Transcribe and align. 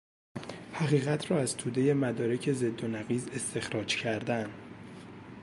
حقیقت 0.73 1.31
را 1.31 1.39
از 1.39 1.57
تودهی 1.57 1.93
مدارک 1.93 2.51
ضد 2.51 2.83
و 2.83 2.87
نقیض 2.87 3.27
استخراج 3.27 3.95
کردن 3.95 4.49